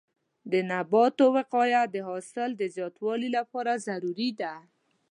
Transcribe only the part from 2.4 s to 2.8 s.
د